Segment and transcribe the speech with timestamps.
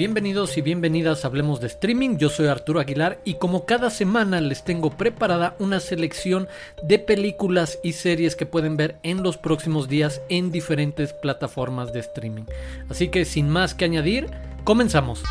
[0.00, 4.40] Bienvenidos y bienvenidas a Hablemos de Streaming, yo soy Arturo Aguilar y como cada semana
[4.40, 6.48] les tengo preparada una selección
[6.82, 12.00] de películas y series que pueden ver en los próximos días en diferentes plataformas de
[12.00, 12.44] streaming.
[12.88, 14.30] Así que sin más que añadir,
[14.64, 15.22] comenzamos.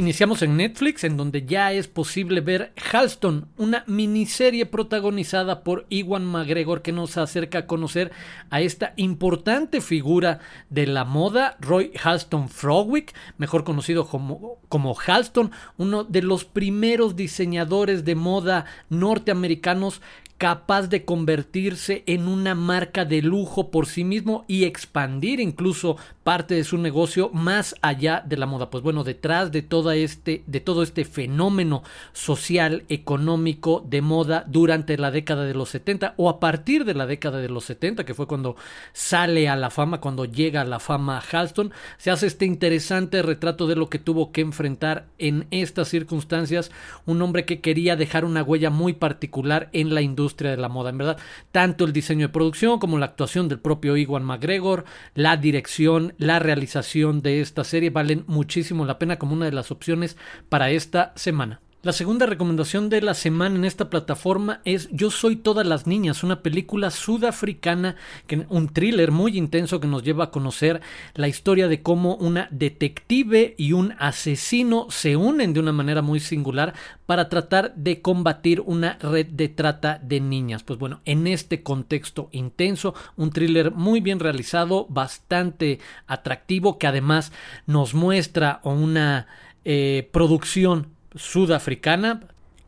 [0.00, 6.24] Iniciamos en Netflix, en donde ya es posible ver Halston, una miniserie protagonizada por Iwan
[6.24, 8.10] McGregor que nos acerca a conocer
[8.48, 10.38] a esta importante figura
[10.70, 17.14] de la moda, Roy Halston Frogwick, mejor conocido como, como Halston, uno de los primeros
[17.14, 20.00] diseñadores de moda norteamericanos
[20.40, 25.98] capaz de convertirse en una marca de lujo por sí mismo y expandir incluso
[26.30, 28.70] parte de su negocio más allá de la moda.
[28.70, 31.82] Pues bueno, detrás de todo este, de todo este fenómeno
[32.12, 37.08] social, económico de moda durante la década de los 70 o a partir de la
[37.08, 38.54] década de los 70, que fue cuando
[38.92, 43.66] sale a la fama, cuando llega a la fama Halston, se hace este interesante retrato
[43.66, 46.70] de lo que tuvo que enfrentar en estas circunstancias
[47.06, 50.90] un hombre que quería dejar una huella muy particular en la industria de la moda.
[50.90, 51.18] En verdad,
[51.50, 54.84] tanto el diseño de producción como la actuación del propio Iwan McGregor,
[55.16, 59.70] la dirección, la realización de esta serie valen muchísimo la pena como una de las
[59.70, 60.18] opciones
[60.50, 61.60] para esta semana.
[61.82, 66.22] La segunda recomendación de la semana en esta plataforma es Yo soy todas las niñas,
[66.22, 70.82] una película sudafricana, que, un thriller muy intenso que nos lleva a conocer
[71.14, 76.20] la historia de cómo una detective y un asesino se unen de una manera muy
[76.20, 76.74] singular
[77.06, 80.62] para tratar de combatir una red de trata de niñas.
[80.62, 87.32] Pues bueno, en este contexto intenso, un thriller muy bien realizado, bastante atractivo, que además
[87.66, 89.28] nos muestra una
[89.64, 92.20] eh, producción sudafricana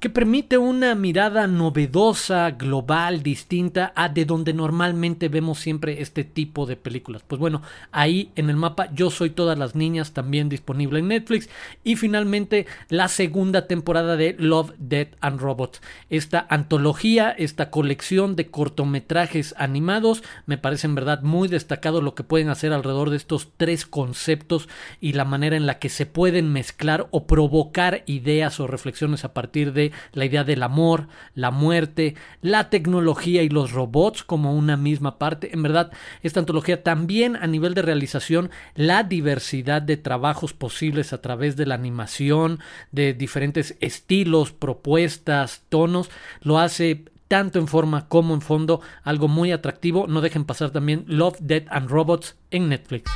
[0.00, 6.66] que permite una mirada novedosa, global, distinta a de donde normalmente vemos siempre este tipo
[6.66, 7.24] de películas.
[7.26, 11.48] Pues bueno, ahí en el mapa Yo soy todas las niñas también disponible en Netflix
[11.82, 15.82] y finalmente la segunda temporada de Love, Death and Robots.
[16.10, 22.22] Esta antología, esta colección de cortometrajes animados, me parece en verdad muy destacado lo que
[22.22, 24.68] pueden hacer alrededor de estos tres conceptos
[25.00, 29.34] y la manera en la que se pueden mezclar o provocar ideas o reflexiones a
[29.34, 34.76] partir de la idea del amor, la muerte, la tecnología y los robots como una
[34.76, 35.50] misma parte.
[35.52, 41.20] En verdad, esta antología también a nivel de realización, la diversidad de trabajos posibles a
[41.20, 42.60] través de la animación,
[42.92, 46.10] de diferentes estilos, propuestas, tonos,
[46.42, 50.06] lo hace tanto en forma como en fondo, algo muy atractivo.
[50.08, 53.10] No dejen pasar también Love, Dead and Robots en Netflix.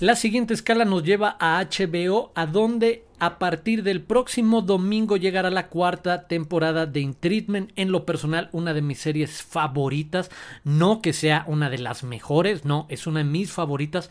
[0.00, 5.50] La siguiente escala nos lleva a HBO, a donde a partir del próximo domingo llegará
[5.50, 7.72] la cuarta temporada de In Treatment.
[7.74, 10.30] En lo personal, una de mis series favoritas.
[10.62, 14.10] No que sea una de las mejores, no, es una de mis favoritas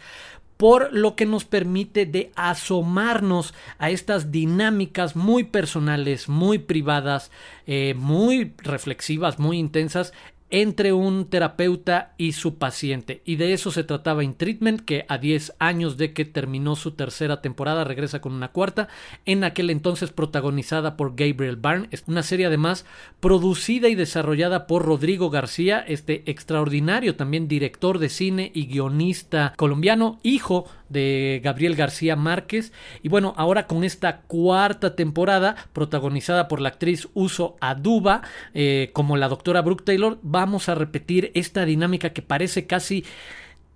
[0.58, 7.32] por lo que nos permite de asomarnos a estas dinámicas muy personales, muy privadas,
[7.68, 10.14] eh, muy reflexivas, muy intensas
[10.54, 13.24] entre un terapeuta y su paciente.
[13.26, 16.92] Y de eso se trataba In Treatment, que a 10 años de que terminó su
[16.92, 18.88] tercera temporada regresa con una cuarta,
[19.26, 21.88] en aquel entonces protagonizada por Gabriel Byrne.
[21.90, 22.86] Es una serie además
[23.20, 30.20] producida y desarrollada por Rodrigo García, este extraordinario también director de cine y guionista colombiano,
[30.22, 32.72] hijo de Gabriel García Márquez.
[33.02, 38.22] Y bueno, ahora con esta cuarta temporada, protagonizada por la actriz Uso Aduba,
[38.54, 43.04] eh, como la doctora Brooke Taylor, vamos a repetir esta dinámica que parece casi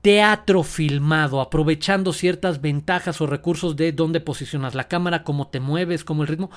[0.01, 6.05] teatro filmado, aprovechando ciertas ventajas o recursos de dónde posicionas la cámara, cómo te mueves,
[6.05, 6.49] cómo el ritmo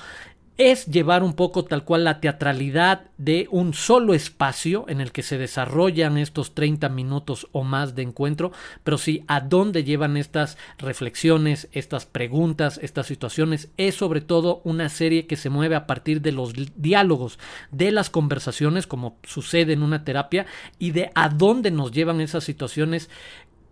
[0.69, 5.23] es llevar un poco tal cual la teatralidad de un solo espacio en el que
[5.23, 8.51] se desarrollan estos 30 minutos o más de encuentro,
[8.83, 13.69] pero sí a dónde llevan estas reflexiones, estas preguntas, estas situaciones.
[13.77, 17.39] Es sobre todo una serie que se mueve a partir de los diálogos,
[17.71, 20.45] de las conversaciones, como sucede en una terapia,
[20.77, 23.09] y de a dónde nos llevan esas situaciones,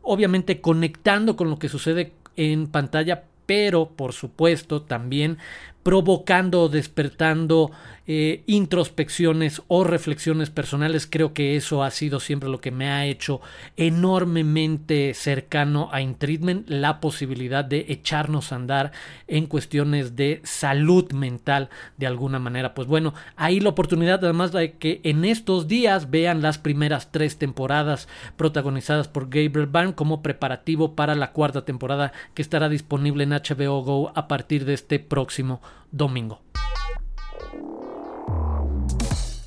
[0.01, 5.37] obviamente conectando con lo que sucede en pantalla, pero por supuesto también
[5.83, 7.71] provocando o despertando
[8.11, 11.05] eh, introspecciones o reflexiones personales.
[11.07, 13.39] Creo que eso ha sido siempre lo que me ha hecho
[13.77, 18.91] enormemente cercano a Intreatment, la posibilidad de echarnos a andar
[19.27, 22.73] en cuestiones de salud mental de alguna manera.
[22.73, 27.37] Pues bueno, ahí la oportunidad además de que en estos días vean las primeras tres
[27.37, 33.33] temporadas protagonizadas por Gabriel Byrne como preparativo para la cuarta temporada que estará disponible en
[33.33, 35.61] HBO Go a partir de este próximo
[35.91, 36.39] domingo.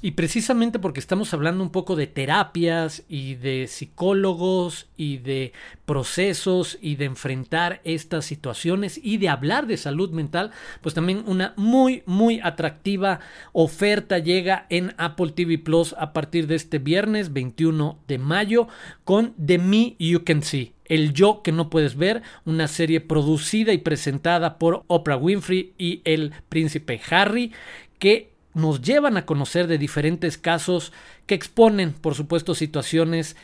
[0.04, 5.52] Y precisamente porque estamos hablando un poco de terapias y de psicólogos y de
[5.84, 10.50] procesos y de enfrentar estas situaciones y de hablar de salud mental,
[10.80, 13.20] pues también una muy, muy atractiva
[13.52, 18.66] oferta llega en Apple TV Plus a partir de este viernes 21 de mayo
[19.04, 20.72] con The Me You Can See.
[20.86, 26.02] El Yo que no puedes ver, una serie producida y presentada por Oprah Winfrey y
[26.04, 27.52] el príncipe Harry,
[28.00, 30.92] que nos llevan a conocer de diferentes casos
[31.26, 33.36] que exponen, por supuesto, situaciones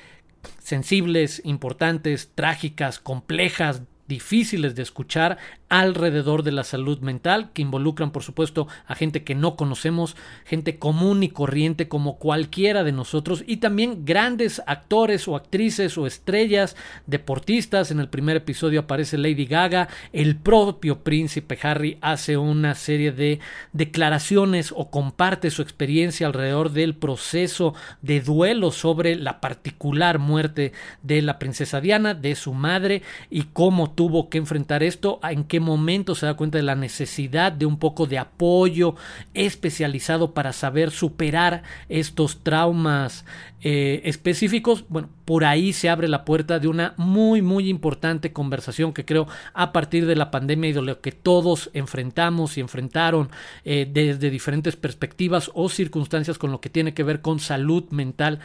[0.59, 5.39] sensibles, importantes, trágicas, complejas, difíciles de escuchar
[5.69, 10.79] alrededor de la salud mental, que involucran por supuesto a gente que no conocemos, gente
[10.79, 16.77] común y corriente como cualquiera de nosotros, y también grandes actores o actrices o estrellas,
[17.07, 17.91] deportistas.
[17.91, 23.41] En el primer episodio aparece Lady Gaga, el propio príncipe Harry hace una serie de
[23.73, 30.73] declaraciones o comparte su experiencia alrededor del proceso de duelo sobre la particular muerte
[31.03, 35.58] de la princesa Diana, de su madre, y cómo tuvo que enfrentar esto, en qué
[35.61, 38.95] momento se da cuenta de la necesidad de un poco de apoyo
[39.35, 43.25] especializado para saber superar estos traumas
[43.61, 44.85] eh, específicos.
[44.89, 49.27] Bueno, por ahí se abre la puerta de una muy, muy importante conversación que creo
[49.53, 53.31] a partir de la pandemia y de lo que todos enfrentamos y enfrentaron
[53.65, 58.39] eh, desde diferentes perspectivas o circunstancias con lo que tiene que ver con salud mental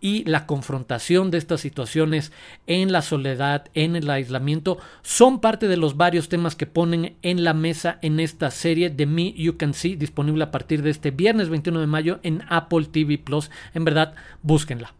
[0.00, 2.32] y la confrontación de estas situaciones
[2.66, 7.44] en la soledad, en el aislamiento, son parte de los varios temas que ponen en
[7.44, 11.10] la mesa en esta serie de Me You Can See, disponible a partir de este
[11.10, 13.50] viernes 21 de mayo en Apple TV Plus.
[13.74, 14.94] En verdad, búsquenla.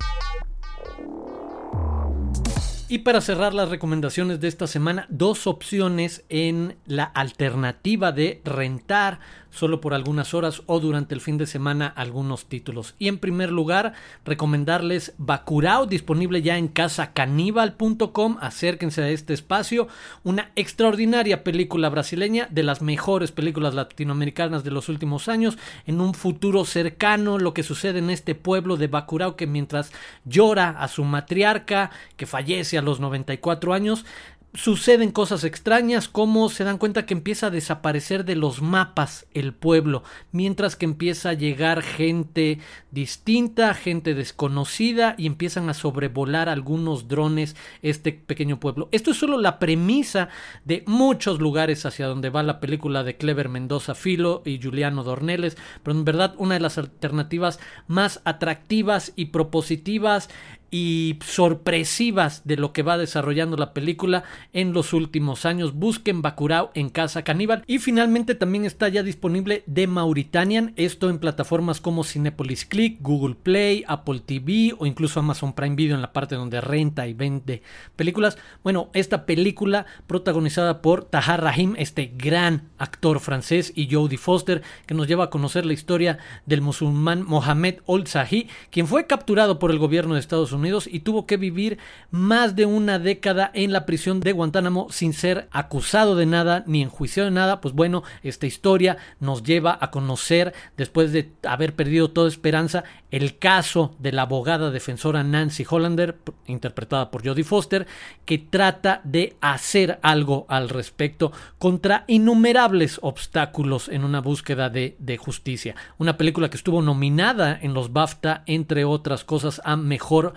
[2.90, 9.20] Y para cerrar las recomendaciones de esta semana, dos opciones en la alternativa de rentar
[9.50, 12.94] solo por algunas horas o durante el fin de semana algunos títulos.
[12.98, 13.94] Y en primer lugar,
[14.24, 18.38] recomendarles Bacurao, disponible ya en casacaníbal.com.
[18.40, 19.88] Acérquense a este espacio.
[20.22, 25.58] Una extraordinaria película brasileña, de las mejores películas latinoamericanas de los últimos años.
[25.86, 29.92] En un futuro cercano, lo que sucede en este pueblo de Bacurao, que mientras
[30.24, 34.04] llora a su matriarca, que fallece a los 94 años,
[34.52, 39.54] suceden cosas extrañas como se dan cuenta que empieza a desaparecer de los mapas el
[39.54, 42.58] pueblo, mientras que empieza a llegar gente
[42.90, 48.88] distinta, gente desconocida y empiezan a sobrevolar algunos drones este pequeño pueblo.
[48.90, 50.28] Esto es solo la premisa
[50.64, 55.56] de muchos lugares hacia donde va la película de Clever Mendoza Filo y Juliano Dorneles,
[55.84, 60.28] pero en verdad una de las alternativas más atractivas y propositivas
[60.70, 65.74] y sorpresivas de lo que va desarrollando la película en los últimos años.
[65.74, 67.64] Busquen Bacurao en Casa Caníbal.
[67.66, 73.34] Y finalmente también está ya disponible The Mauritanian, esto en plataformas como Cinepolis Click, Google
[73.34, 77.62] Play, Apple TV o incluso Amazon Prime Video en la parte donde renta y vende
[77.96, 78.38] películas.
[78.62, 84.94] Bueno, esta película protagonizada por Tahar Rahim, este gran actor francés, y Jodie Foster, que
[84.94, 89.70] nos lleva a conocer la historia del musulmán Mohamed Old Sahi, quien fue capturado por
[89.70, 91.78] el gobierno de Estados Unidos y tuvo que vivir
[92.10, 96.82] más de una década en la prisión de Guantánamo sin ser acusado de nada ni
[96.82, 97.60] enjuiciado de nada.
[97.60, 103.38] Pues bueno, esta historia nos lleva a conocer, después de haber perdido toda esperanza, el
[103.38, 107.86] caso de la abogada defensora Nancy Hollander, interpretada por Jodie Foster,
[108.24, 115.16] que trata de hacer algo al respecto contra innumerables obstáculos en una búsqueda de, de
[115.16, 115.74] justicia.
[115.98, 120.34] Una película que estuvo nominada en los BAFTA, entre otras cosas, a mejor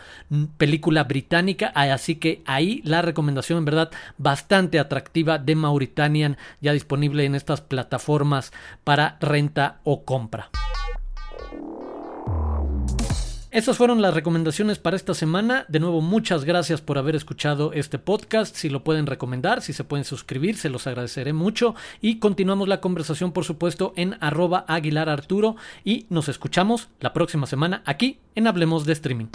[0.57, 7.25] película británica, así que ahí la recomendación en verdad bastante atractiva de Mauritanian ya disponible
[7.25, 8.51] en estas plataformas
[8.83, 10.49] para renta o compra.
[13.53, 15.65] Estas fueron las recomendaciones para esta semana.
[15.67, 18.55] De nuevo, muchas gracias por haber escuchado este podcast.
[18.55, 21.75] Si lo pueden recomendar, si se pueden suscribir, se los agradeceré mucho.
[22.01, 25.55] Y continuamos la conversación, por supuesto, en arroba Aguilar Arturo.
[25.83, 29.27] Y nos escuchamos la próxima semana aquí en Hablemos de Streaming.